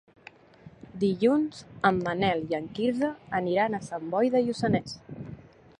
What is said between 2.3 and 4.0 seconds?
i en Quirze aniran a